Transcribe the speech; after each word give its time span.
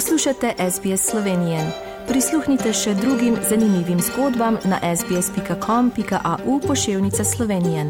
Poslušate 0.00 0.54
SBS 0.70 1.10
Slovenije. 1.10 1.58
Prisluhnite 2.08 2.72
še 2.72 2.94
drugim 2.94 3.34
zanimivim 3.48 3.98
zgodbam 4.00 4.56
na 4.64 4.96
sbsp.com.au 4.96 6.60
pošiljka 6.66 7.24
Slovenije. 7.24 7.84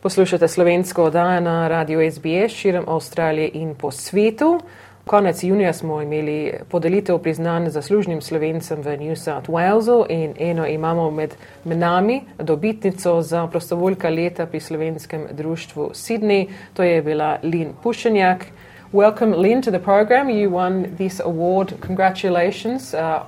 Poslušate 0.00 0.48
slovensko 0.48 1.04
oddajo 1.04 1.40
na 1.40 1.68
radiju 1.68 2.12
SBS 2.12 2.52
širom 2.52 2.84
Avstralije 2.88 3.50
in 3.54 3.74
po 3.74 3.90
svetu. 3.90 4.60
Konec 5.06 5.42
junija 5.42 5.72
smo 5.72 6.02
imeli 6.02 6.52
podelitev 6.68 7.18
priznanj 7.18 7.68
zaslužnim 7.68 8.20
slovencem 8.20 8.82
v 8.82 8.96
New 8.96 9.16
South 9.16 9.48
Walesu 9.48 10.06
in 10.08 10.34
eno 10.38 10.66
imamo 10.66 11.10
med 11.10 11.34
nami 11.64 12.22
dobitnico 12.38 13.22
za 13.22 13.46
prostovoljka 13.46 14.08
leta 14.08 14.46
pri 14.46 14.60
slovenskem 14.60 15.26
društvu 15.30 15.90
Sydney. 15.94 16.48
To 16.74 16.82
je 16.82 17.02
bila 17.02 17.38
Lynn 17.42 17.72
Pušenjak. 17.82 18.46
Welcome, 18.92 19.36
Lynn, 19.36 19.62
to 19.62 19.70
the 19.70 19.78
program. 19.78 20.28
You 20.28 20.50
won 20.50 20.96
this 20.96 21.20
award. 21.20 21.72
Congratulations 21.86 22.94
uh, 22.94 23.22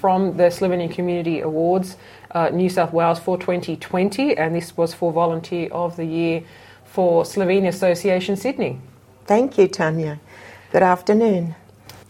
from 0.00 0.36
the 0.36 0.50
Slovenian 0.50 0.94
Community 0.94 1.42
Awards 1.42 1.96
uh, 2.34 2.48
New 2.52 2.68
South 2.68 2.92
Wales 2.92 3.18
for 3.18 3.36
2020, 3.38 4.36
and 4.36 4.54
this 4.54 4.76
was 4.76 4.94
for 4.94 5.12
Volunteer 5.12 5.68
of 5.72 5.96
the 5.96 6.04
Year 6.04 6.42
for 6.84 7.24
Slovenia 7.24 7.68
Association 7.68 8.36
Sydney. 8.36 8.78
Thank 9.26 9.58
you, 9.58 9.68
Tanya. 9.68 10.18
Good 10.70 10.82
afternoon. 10.82 11.54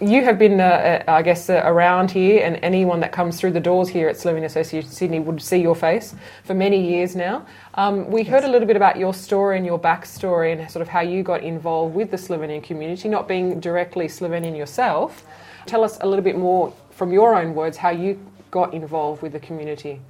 You 0.01 0.25
have 0.25 0.37
been, 0.37 0.61
uh, 0.61 1.05
uh, 1.07 1.13
I 1.13 1.23
guess, 1.23 1.49
uh, 1.49 1.63
around 1.65 2.11
here, 2.11 2.45
and 2.45 2.59
anyone 2.61 2.99
that 3.01 3.13
comes 3.13 3.39
through 3.39 3.53
the 3.53 3.61
doors 3.61 3.89
here 3.89 4.09
at 4.09 4.17
Slovenia 4.17 4.47
Association 4.47 4.91
Sydney 4.91 5.21
would 5.21 5.41
see 5.41 5.59
your 5.59 5.77
face 5.77 6.13
for 6.43 6.55
many 6.55 6.91
years 6.91 7.15
now. 7.15 7.47
Um, 7.75 8.11
we 8.11 8.23
yes. 8.23 8.31
heard 8.31 8.43
a 8.43 8.49
little 8.49 8.67
bit 8.67 8.75
about 8.75 8.97
your 8.97 9.15
story 9.15 9.59
and 9.59 9.65
your 9.65 9.79
backstory 9.79 10.53
and 10.53 10.69
sort 10.69 10.83
of 10.83 10.89
how 10.89 11.03
you 11.03 11.23
got 11.23 11.45
involved 11.45 11.95
with 11.95 12.11
the 12.11 12.17
Slovenian 12.17 12.65
community, 12.65 13.09
not 13.09 13.29
being 13.29 13.61
directly 13.61 14.09
Slovenian 14.09 14.57
yourself. 14.57 15.25
Tell 15.67 15.85
us 15.85 15.97
a 16.01 16.09
little 16.09 16.25
bit 16.25 16.37
more 16.37 16.73
from 16.91 17.13
your 17.13 17.37
own 17.37 17.55
words 17.55 17.77
how 17.77 17.91
you 17.91 18.19
got 18.51 18.75
involved 18.75 19.23
with 19.23 19.35
the 19.35 19.41
community. 19.41 20.01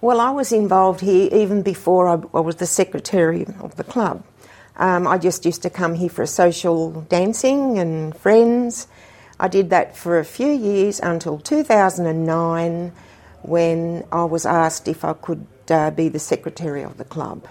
Well, 0.00 0.20
I 0.20 0.30
was 0.30 0.50
involved 0.50 1.00
here 1.00 1.28
even 1.30 1.62
before 1.62 2.08
I, 2.08 2.14
I 2.36 2.40
was 2.40 2.56
the 2.56 2.66
secretary 2.66 3.46
of 3.60 3.76
the 3.76 3.84
club. 3.84 4.24
Um, 4.76 5.06
I 5.06 5.18
just 5.18 5.44
used 5.44 5.62
to 5.62 5.70
come 5.70 5.94
here 5.94 6.08
for 6.08 6.26
social 6.26 7.02
dancing 7.02 7.78
and 7.78 8.16
friends. 8.16 8.88
I 9.38 9.48
did 9.48 9.70
that 9.70 9.96
for 9.96 10.18
a 10.18 10.24
few 10.24 10.48
years 10.48 11.00
until 11.00 11.38
2009 11.38 12.92
when 13.42 14.04
I 14.10 14.24
was 14.24 14.46
asked 14.46 14.88
if 14.88 15.04
I 15.04 15.12
could 15.12 15.46
uh, 15.68 15.90
be 15.90 16.08
the 16.08 16.18
secretary 16.18 16.82
of 16.82 16.96
the 16.96 17.04
club. 17.04 17.46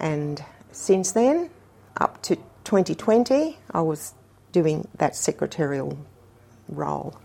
And 0.00 0.42
since 0.72 1.12
then, 1.12 1.50
up 2.00 2.22
to 2.22 2.36
2020, 2.64 3.58
I 3.72 3.80
was 3.80 4.14
doing 4.52 4.88
that 4.96 5.16
secretarial 5.16 5.98
role. 6.68 7.18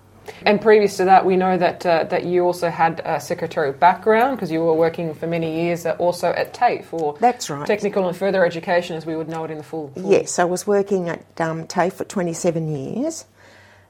And 0.45 0.61
previous 0.61 0.97
to 0.97 1.05
that, 1.05 1.25
we 1.25 1.35
know 1.35 1.57
that 1.57 1.85
uh, 1.85 2.03
that 2.05 2.25
you 2.25 2.43
also 2.43 2.69
had 2.69 3.01
a 3.05 3.19
secretarial 3.19 3.73
background 3.73 4.37
because 4.37 4.51
you 4.51 4.61
were 4.61 4.73
working 4.73 5.13
for 5.13 5.27
many 5.27 5.63
years 5.63 5.85
uh, 5.85 5.95
also 5.99 6.29
at 6.29 6.53
TAFE 6.53 6.93
or 6.93 7.17
that's 7.19 7.49
right, 7.49 7.65
technical 7.67 8.07
and 8.07 8.15
further 8.15 8.45
education, 8.45 8.95
as 8.95 9.05
we 9.05 9.15
would 9.15 9.27
know 9.27 9.43
it 9.43 9.51
in 9.51 9.57
the 9.57 9.63
full. 9.63 9.89
full. 9.89 10.11
Yes, 10.11 10.39
I 10.39 10.45
was 10.45 10.65
working 10.65 11.09
at 11.09 11.25
um, 11.39 11.67
TAFE 11.67 11.93
for 11.93 12.05
27 12.05 12.67
years, 12.67 13.25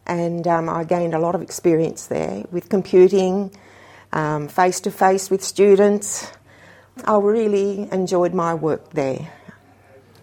and 0.05 0.47
um, 0.47 0.69
I 0.69 0.83
gained 0.83 1.13
a 1.13 1.19
lot 1.19 1.35
of 1.35 1.41
experience 1.41 2.07
there 2.07 2.43
with 2.51 2.69
computing, 2.69 3.51
face 4.49 4.79
to 4.81 4.91
face 4.91 5.29
with 5.29 5.43
students. 5.43 6.31
I 7.05 7.17
really 7.17 7.89
enjoyed 7.91 8.33
my 8.33 8.53
work 8.53 8.91
there. 8.91 9.31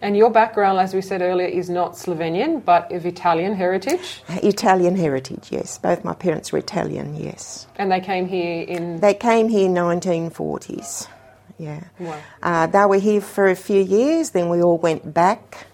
And 0.01 0.17
your 0.17 0.31
background, 0.31 0.79
as 0.79 0.95
we 0.95 1.01
said 1.01 1.21
earlier, 1.21 1.47
is 1.47 1.69
not 1.69 1.93
Slovenian, 1.93 2.65
but 2.65 2.91
of 2.91 3.05
Italian 3.05 3.53
heritage? 3.53 4.23
Italian 4.29 4.95
heritage, 4.95 5.49
yes. 5.51 5.77
Both 5.77 6.03
my 6.03 6.13
parents 6.13 6.51
were 6.51 6.57
Italian, 6.57 7.15
yes. 7.15 7.67
And 7.75 7.91
they 7.91 7.99
came 7.99 8.27
here 8.27 8.63
in? 8.63 8.99
They 8.99 9.13
came 9.13 9.47
here 9.47 9.67
in 9.67 9.75
1940s, 9.75 11.07
yeah. 11.59 11.83
Wow. 11.99 12.19
Uh, 12.41 12.67
they 12.67 12.85
were 12.85 12.97
here 12.97 13.21
for 13.21 13.47
a 13.47 13.55
few 13.55 13.81
years, 13.81 14.31
then 14.31 14.49
we 14.49 14.63
all 14.63 14.79
went 14.79 15.13
back. 15.13 15.67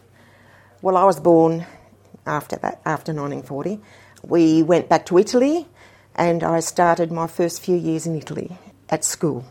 Well, 0.82 0.98
I 0.98 1.06
was 1.06 1.22
born 1.22 1.66
after 2.26 2.58
that, 2.58 2.82
after 2.86 3.14
1940. 3.14 3.80
We 4.24 4.62
went 4.62 4.90
back 4.90 5.06
to 5.06 5.18
Italy, 5.18 5.68
and 6.16 6.44
I 6.44 6.60
started 6.60 7.14
my 7.14 7.28
first 7.28 7.62
few 7.62 7.78
years 7.78 8.06
in 8.06 8.16
Italy 8.16 8.58
at 8.90 9.06
school, 9.06 9.46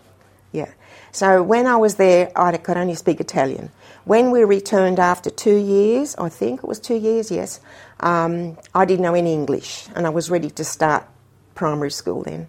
yeah. 0.57 0.73
So 1.13 1.43
when 1.43 1.67
I 1.67 1.77
was 1.77 1.97
there, 1.97 2.33
I 2.35 2.57
could 2.57 2.77
only 2.77 2.95
speak 2.95 3.21
Italian. 3.21 3.71
When 4.05 4.31
we 4.31 4.45
returned 4.45 4.99
after 4.99 5.31
two 5.31 5.57
years, 5.57 6.17
I 6.17 6.29
think 6.29 6.61
it 6.61 6.67
was 6.67 6.81
two 6.81 6.97
years, 6.97 7.31
yes, 7.31 7.61
um, 8.01 8.57
I 8.75 8.85
didn't 8.85 9.03
know 9.03 9.15
any 9.15 9.33
English 9.33 9.87
and 9.95 10.07
I 10.07 10.11
was 10.11 10.31
ready 10.31 10.51
to 10.51 10.65
start 10.65 11.07
primary 11.55 11.91
school 11.91 12.23
then. 12.23 12.49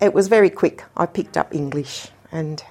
It 0.00 0.12
was 0.14 0.28
very 0.28 0.50
quick. 0.50 0.84
I 0.96 1.06
picked 1.06 1.36
up 1.36 1.54
English 1.54 2.08
and, 2.32 2.62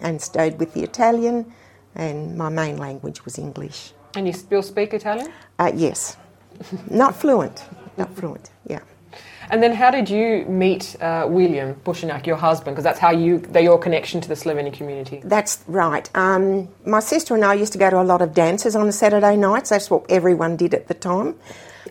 and 0.00 0.20
stayed 0.20 0.58
with 0.58 0.74
the 0.74 0.82
Italian, 0.82 1.52
and 1.94 2.36
my 2.36 2.48
main 2.48 2.76
language 2.76 3.24
was 3.24 3.38
English. 3.38 3.92
And 4.14 4.26
you 4.26 4.32
still 4.32 4.62
speak 4.62 4.94
Italian? 4.94 5.32
Uh, 5.58 5.72
yes. 5.74 6.16
not 6.90 7.16
fluent, 7.16 7.64
not 7.96 8.14
fluent, 8.14 8.50
yeah. 8.66 8.80
And 9.50 9.62
then, 9.62 9.72
how 9.74 9.90
did 9.90 10.10
you 10.10 10.44
meet 10.46 10.94
uh, 11.00 11.26
William 11.26 11.74
Pušenjak, 11.76 12.26
your 12.26 12.36
husband? 12.36 12.74
Because 12.74 12.84
that's 12.84 12.98
how 12.98 13.10
you, 13.10 13.42
your 13.54 13.78
connection 13.78 14.20
to 14.20 14.28
the 14.28 14.34
Slovenian 14.34 14.74
community. 14.74 15.22
That's 15.24 15.64
right. 15.66 16.08
Um, 16.14 16.68
my 16.84 17.00
sister 17.00 17.34
and 17.34 17.44
I 17.44 17.54
used 17.54 17.72
to 17.72 17.78
go 17.78 17.88
to 17.88 18.00
a 18.00 18.04
lot 18.04 18.20
of 18.20 18.34
dances 18.34 18.76
on 18.76 18.92
Saturday 18.92 19.36
nights. 19.36 19.70
That's 19.70 19.90
what 19.90 20.04
everyone 20.10 20.56
did 20.56 20.74
at 20.74 20.88
the 20.88 20.94
time. 20.94 21.34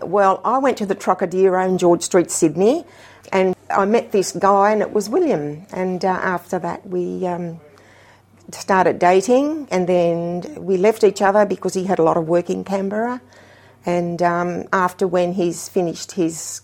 Well, 0.01 0.39
I 0.45 0.59
went 0.59 0.77
to 0.77 0.85
the 0.85 0.93
Trocadero 0.93 1.67
in 1.67 1.79
George 1.79 2.03
Street, 2.03 2.29
Sydney, 2.29 2.85
and 3.31 3.55
I 3.71 3.85
met 3.85 4.11
this 4.11 4.31
guy, 4.33 4.71
and 4.71 4.81
it 4.81 4.93
was 4.93 5.09
William. 5.09 5.66
And 5.71 6.05
uh, 6.05 6.09
after 6.09 6.59
that, 6.59 6.87
we 6.87 7.25
um, 7.25 7.59
started 8.51 8.99
dating, 8.99 9.67
and 9.71 9.89
then 9.89 10.63
we 10.63 10.77
left 10.77 11.03
each 11.03 11.23
other 11.23 11.45
because 11.45 11.73
he 11.73 11.85
had 11.85 11.97
a 11.97 12.03
lot 12.03 12.17
of 12.17 12.27
work 12.27 12.51
in 12.51 12.63
Canberra. 12.63 13.19
And 13.85 14.21
um, 14.21 14.66
after 14.71 15.07
when 15.07 15.33
he's 15.33 15.69
finished 15.69 16.11
his 16.11 16.61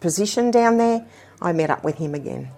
position 0.00 0.50
down 0.50 0.78
there, 0.78 1.06
I 1.40 1.52
met 1.52 1.70
up 1.70 1.84
with 1.84 1.96
him 1.96 2.14
again. 2.14 2.50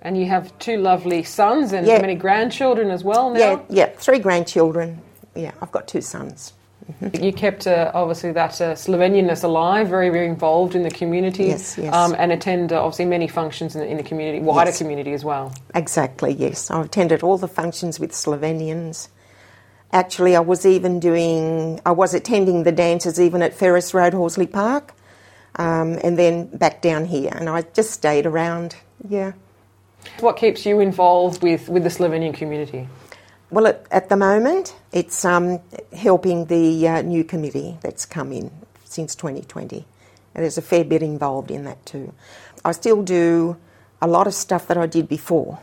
And 0.00 0.18
you 0.18 0.26
have 0.26 0.56
two 0.58 0.78
lovely 0.78 1.22
sons 1.22 1.72
and 1.72 1.86
yeah. 1.86 2.00
many 2.00 2.16
grandchildren 2.16 2.90
as 2.90 3.04
well 3.04 3.30
now? 3.30 3.38
Yeah, 3.38 3.60
yeah, 3.68 3.86
three 3.86 4.18
grandchildren. 4.18 5.00
Yeah, 5.34 5.52
I've 5.62 5.70
got 5.70 5.86
two 5.86 6.00
sons. 6.00 6.52
Mm-hmm. 7.00 7.22
You 7.22 7.32
kept 7.32 7.68
uh, 7.68 7.92
obviously 7.94 8.32
that 8.32 8.60
uh, 8.60 8.72
Slovenianness 8.74 9.44
alive, 9.44 9.88
very, 9.88 10.08
very 10.10 10.26
involved 10.26 10.74
in 10.74 10.82
the 10.82 10.90
community, 10.90 11.44
yes, 11.44 11.78
yes. 11.78 11.94
Um, 11.94 12.16
and 12.18 12.32
attend 12.32 12.72
uh, 12.72 12.82
obviously 12.82 13.04
many 13.04 13.28
functions 13.28 13.76
in 13.76 13.82
the, 13.82 13.86
in 13.86 13.96
the 13.96 14.02
community, 14.02 14.40
wider 14.40 14.70
yes. 14.70 14.78
community 14.78 15.12
as 15.12 15.24
well. 15.24 15.54
Exactly, 15.76 16.32
yes. 16.32 16.70
I've 16.70 16.86
attended 16.86 17.22
all 17.22 17.38
the 17.38 17.48
functions 17.48 18.00
with 18.00 18.10
Slovenians. 18.10 19.08
Actually, 19.92 20.34
I 20.34 20.40
was 20.40 20.66
even 20.66 20.98
doing, 20.98 21.80
I 21.86 21.92
was 21.92 22.14
attending 22.14 22.64
the 22.64 22.72
dances 22.72 23.20
even 23.20 23.42
at 23.42 23.54
Ferris 23.54 23.94
Road, 23.94 24.14
Horsley 24.14 24.48
Park 24.48 24.94
um, 25.56 25.98
and 26.02 26.18
then 26.18 26.46
back 26.46 26.82
down 26.82 27.04
here. 27.04 27.30
And 27.34 27.48
I 27.48 27.62
just 27.62 27.90
stayed 27.90 28.26
around, 28.26 28.76
yeah. 29.08 29.32
What 30.20 30.36
keeps 30.36 30.66
you 30.66 30.80
involved 30.80 31.42
with, 31.42 31.68
with 31.68 31.84
the 31.84 31.88
Slovenian 31.88 32.34
community? 32.34 32.88
Well, 33.50 33.66
at, 33.66 33.86
at 33.90 34.08
the 34.08 34.16
moment, 34.16 34.74
it's 34.92 35.24
um, 35.24 35.60
helping 35.92 36.46
the 36.46 36.88
uh, 36.88 37.02
new 37.02 37.22
committee 37.22 37.76
that's 37.82 38.06
come 38.06 38.32
in 38.32 38.50
since 38.84 39.14
2020. 39.14 39.84
And 40.34 40.42
there's 40.42 40.58
a 40.58 40.62
fair 40.62 40.84
bit 40.84 41.02
involved 41.02 41.50
in 41.50 41.64
that 41.64 41.84
too. 41.84 42.14
I 42.64 42.72
still 42.72 43.02
do 43.02 43.56
a 44.00 44.06
lot 44.06 44.26
of 44.26 44.34
stuff 44.34 44.66
that 44.68 44.78
I 44.78 44.86
did 44.86 45.08
before, 45.08 45.60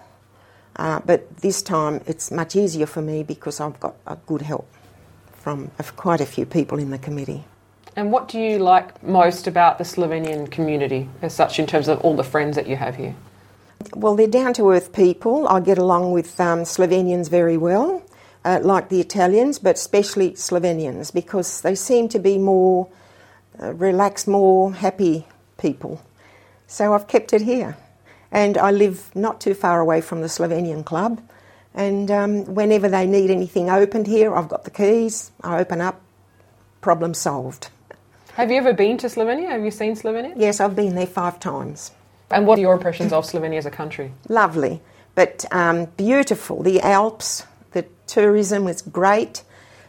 uh, 0.75 0.99
but 1.05 1.37
this 1.37 1.61
time 1.61 2.01
it's 2.05 2.31
much 2.31 2.55
easier 2.55 2.85
for 2.85 3.01
me 3.01 3.23
because 3.23 3.59
I've 3.59 3.79
got 3.79 3.95
a 4.05 4.15
good 4.15 4.43
help 4.43 4.67
from 5.33 5.71
quite 5.95 6.21
a 6.21 6.25
few 6.25 6.45
people 6.45 6.77
in 6.77 6.91
the 6.91 6.97
committee. 6.97 7.43
And 7.95 8.11
what 8.11 8.27
do 8.27 8.39
you 8.39 8.59
like 8.59 9.03
most 9.03 9.47
about 9.47 9.77
the 9.77 9.83
Slovenian 9.83 10.49
community 10.49 11.09
as 11.21 11.33
such 11.33 11.59
in 11.59 11.67
terms 11.67 11.87
of 11.87 11.99
all 12.01 12.15
the 12.15 12.23
friends 12.23 12.55
that 12.55 12.67
you 12.67 12.75
have 12.75 12.95
here? 12.95 13.15
Well, 13.93 14.15
they're 14.15 14.27
down 14.27 14.53
to 14.55 14.69
earth 14.71 14.93
people. 14.93 15.47
I 15.47 15.59
get 15.59 15.77
along 15.77 16.11
with 16.11 16.39
um, 16.39 16.59
Slovenians 16.59 17.29
very 17.29 17.57
well, 17.57 18.03
uh, 18.45 18.59
like 18.61 18.89
the 18.89 18.99
Italians, 18.99 19.57
but 19.59 19.75
especially 19.75 20.31
Slovenians 20.31 21.13
because 21.13 21.61
they 21.61 21.75
seem 21.75 22.09
to 22.09 22.19
be 22.19 22.37
more 22.37 22.87
uh, 23.61 23.73
relaxed, 23.73 24.27
more 24.27 24.73
happy 24.73 25.27
people. 25.57 26.01
So 26.67 26.93
I've 26.93 27.07
kept 27.07 27.33
it 27.33 27.41
here. 27.41 27.77
And 28.31 28.57
I 28.57 28.71
live 28.71 29.13
not 29.15 29.41
too 29.41 29.55
far 29.55 29.79
away 29.79 30.01
from 30.01 30.21
the 30.21 30.27
Slovenian 30.27 30.85
club. 30.85 31.21
And 31.73 32.11
um, 32.11 32.45
whenever 32.45 32.87
they 32.87 33.07
need 33.07 33.31
anything 33.31 33.69
opened 33.69 34.07
here, 34.07 34.35
I've 34.35 34.49
got 34.49 34.65
the 34.65 34.71
keys, 34.71 35.31
I 35.41 35.59
open 35.59 35.81
up, 35.81 35.99
problem 36.81 37.13
solved. 37.13 37.69
Have 38.39 38.51
you 38.51 38.55
ever 38.55 38.71
been 38.71 38.97
to 38.99 39.07
Slovenia? 39.07 39.49
Have 39.49 39.65
you 39.65 39.69
seen 39.69 39.95
Slovenia? 39.97 40.31
Yes, 40.37 40.61
I've 40.61 40.73
been 40.73 40.95
there 40.95 41.05
five 41.05 41.41
times. 41.41 41.91
And 42.31 42.47
what 42.47 42.57
are 42.57 42.61
your 42.61 42.73
impressions 42.73 43.11
of 43.11 43.25
Slovenia 43.25 43.57
as 43.57 43.65
a 43.65 43.69
country? 43.69 44.13
Lovely, 44.29 44.79
but 45.13 45.43
um, 45.51 45.87
beautiful. 45.97 46.63
The 46.63 46.79
Alps, 46.79 47.45
the 47.71 47.85
tourism 48.07 48.63
was 48.63 48.81
great. 48.81 49.43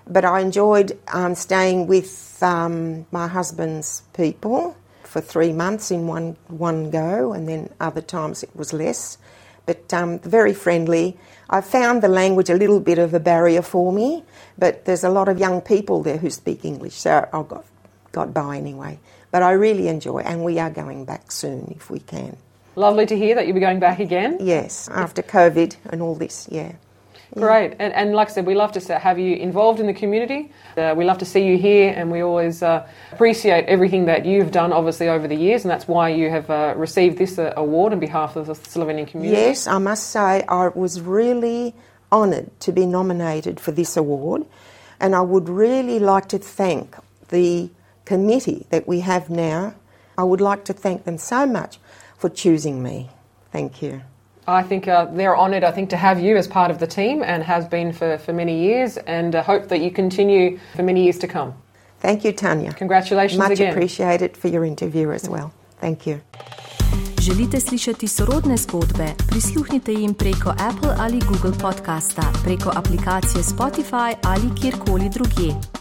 but 0.08 0.24
I 0.24 0.40
enjoyed 0.40 0.98
um, 1.12 1.36
staying 1.36 1.86
with 1.86 2.42
um, 2.42 3.06
my 3.12 3.28
husband's 3.28 4.02
people 4.14 4.76
for 5.04 5.20
three 5.20 5.52
months 5.52 5.92
in 5.92 6.08
one, 6.08 6.36
one 6.48 6.90
go, 6.90 7.32
and 7.32 7.48
then 7.48 7.70
other 7.78 8.00
times 8.00 8.42
it 8.42 8.50
was 8.56 8.72
less. 8.72 9.16
But 9.64 9.94
um, 9.94 10.18
very 10.18 10.54
friendly. 10.54 11.16
I 11.48 11.60
found 11.60 12.02
the 12.02 12.08
language 12.08 12.50
a 12.50 12.56
little 12.56 12.80
bit 12.80 12.98
of 12.98 13.14
a 13.14 13.20
barrier 13.20 13.62
for 13.62 13.92
me, 13.92 14.24
but 14.58 14.86
there's 14.86 15.04
a 15.04 15.08
lot 15.08 15.28
of 15.28 15.38
young 15.38 15.60
people 15.60 16.02
there 16.02 16.16
who 16.16 16.30
speak 16.30 16.64
English, 16.64 16.94
so 16.94 17.28
I 17.32 17.42
got, 17.42 17.64
got 18.12 18.32
by 18.34 18.56
anyway. 18.56 18.98
But 19.30 19.42
I 19.42 19.52
really 19.52 19.88
enjoy, 19.88 20.18
and 20.18 20.44
we 20.44 20.58
are 20.58 20.70
going 20.70 21.04
back 21.04 21.30
soon 21.30 21.72
if 21.76 21.90
we 21.90 22.00
can. 22.00 22.36
Lovely 22.76 23.06
to 23.06 23.16
hear 23.16 23.34
that 23.34 23.46
you'll 23.46 23.54
be 23.54 23.60
going 23.60 23.80
back 23.80 23.98
again. 23.98 24.38
Yes, 24.40 24.88
after 24.88 25.22
COVID 25.22 25.76
and 25.90 26.02
all 26.02 26.14
this, 26.14 26.48
yeah. 26.50 26.72
Great. 27.34 27.76
And, 27.78 27.92
and 27.92 28.12
like 28.12 28.28
I 28.28 28.32
said, 28.32 28.46
we 28.46 28.56
love 28.56 28.72
to 28.72 28.98
have 28.98 29.18
you 29.18 29.36
involved 29.36 29.78
in 29.78 29.86
the 29.86 29.94
community. 29.94 30.50
Uh, 30.76 30.94
we 30.96 31.04
love 31.04 31.18
to 31.18 31.24
see 31.24 31.46
you 31.46 31.56
here, 31.58 31.92
and 31.96 32.10
we 32.10 32.22
always 32.22 32.60
uh, 32.60 32.88
appreciate 33.12 33.66
everything 33.66 34.06
that 34.06 34.26
you've 34.26 34.50
done, 34.50 34.72
obviously, 34.72 35.08
over 35.08 35.28
the 35.28 35.36
years, 35.36 35.62
and 35.62 35.70
that's 35.70 35.86
why 35.86 36.08
you 36.08 36.28
have 36.28 36.50
uh, 36.50 36.74
received 36.76 37.18
this 37.18 37.38
uh, 37.38 37.52
award 37.56 37.92
on 37.92 38.00
behalf 38.00 38.34
of 38.34 38.46
the 38.46 38.54
Slovenian 38.54 39.06
community. 39.06 39.40
Yes, 39.40 39.68
I 39.68 39.78
must 39.78 40.08
say, 40.08 40.42
I 40.48 40.68
was 40.68 41.00
really 41.00 41.74
honoured 42.10 42.58
to 42.60 42.72
be 42.72 42.84
nominated 42.84 43.60
for 43.60 43.70
this 43.70 43.96
award, 43.96 44.44
and 44.98 45.14
I 45.14 45.20
would 45.20 45.48
really 45.48 46.00
like 46.00 46.28
to 46.30 46.38
thank 46.38 46.96
the 47.28 47.70
committee 48.10 48.60
that 48.72 48.84
we 48.92 49.00
have 49.00 49.24
now. 49.30 49.60
I 50.18 50.24
would 50.30 50.42
like 50.50 50.62
to 50.64 50.72
thank 50.84 51.04
them 51.04 51.18
so 51.18 51.40
much 51.58 51.72
for 52.20 52.28
choosing 52.42 52.76
me. 52.82 52.96
Thank 53.52 53.82
you. 53.82 53.92
I 54.46 54.62
think 54.70 54.88
uh, 54.88 55.04
they're 55.18 55.38
honoured, 55.44 55.64
I 55.64 55.72
think, 55.76 55.90
to 55.90 55.96
have 55.96 56.18
you 56.26 56.36
as 56.36 56.48
part 56.48 56.70
of 56.70 56.78
the 56.78 56.86
team 56.86 57.22
and 57.22 57.42
has 57.44 57.64
been 57.68 57.92
for, 57.92 58.18
for 58.18 58.32
many 58.32 58.56
years 58.68 58.98
and 59.06 59.34
uh, 59.34 59.42
hope 59.42 59.68
that 59.68 59.80
you 59.80 59.90
continue 60.02 60.58
for 60.76 60.82
many 60.82 61.00
years 61.04 61.18
to 61.18 61.28
come. 61.28 61.52
Thank 62.00 62.24
you, 62.24 62.32
Tanya. 62.32 62.72
Congratulations 62.72 63.38
Much 63.38 63.52
again. 63.52 63.72
appreciated 63.72 64.36
for 64.36 64.48
your 64.48 64.64
interview 64.64 65.12
as 65.12 65.28
well. 65.28 65.50
Thank 65.80 66.06
you. 66.06 66.20
Želite 67.20 67.60
slišati 67.60 68.08
sorodne 68.08 68.56
zgodbe? 68.56 69.06
Prisluhnite 69.28 69.92
jim 69.92 70.14
preko 70.14 70.50
Apple 70.50 70.94
ali 70.98 71.20
Google 71.28 71.58
podcasta, 71.62 72.22
preko 72.44 72.70
aplikacije 72.74 73.42
Spotify 73.42 74.14
ali 74.22 74.50
kjerkoli 74.60 75.08
drugje. 75.08 75.79